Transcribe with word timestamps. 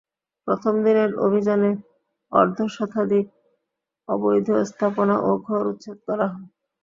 প্রথম 0.47 0.73
দিনের 0.85 1.11
অভিযানে 1.25 1.71
অর্ধশতাধিক 2.31 3.25
অবৈধ 4.09 4.47
স্থাপনা 4.69 5.15
ও 5.21 5.39
ঘর 5.45 5.61
উচ্ছেদ 5.71 5.97
করা 6.07 6.27
হয়। 6.27 6.47